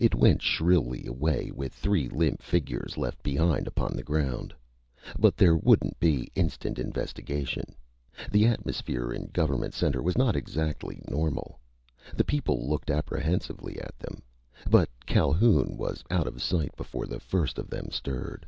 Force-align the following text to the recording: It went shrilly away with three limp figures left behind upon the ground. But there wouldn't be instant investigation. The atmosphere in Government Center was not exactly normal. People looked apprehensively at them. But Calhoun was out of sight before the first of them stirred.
It 0.00 0.14
went 0.14 0.42
shrilly 0.42 1.06
away 1.06 1.50
with 1.50 1.72
three 1.72 2.06
limp 2.06 2.42
figures 2.42 2.98
left 2.98 3.22
behind 3.22 3.66
upon 3.66 3.96
the 3.96 4.02
ground. 4.02 4.52
But 5.18 5.34
there 5.38 5.56
wouldn't 5.56 5.98
be 5.98 6.30
instant 6.34 6.78
investigation. 6.78 7.74
The 8.30 8.44
atmosphere 8.48 9.14
in 9.14 9.28
Government 9.32 9.72
Center 9.72 10.02
was 10.02 10.18
not 10.18 10.36
exactly 10.36 11.00
normal. 11.08 11.58
People 12.26 12.68
looked 12.68 12.90
apprehensively 12.90 13.80
at 13.80 13.98
them. 13.98 14.20
But 14.68 14.90
Calhoun 15.06 15.78
was 15.78 16.04
out 16.10 16.26
of 16.26 16.42
sight 16.42 16.76
before 16.76 17.06
the 17.06 17.18
first 17.18 17.58
of 17.58 17.70
them 17.70 17.90
stirred. 17.90 18.46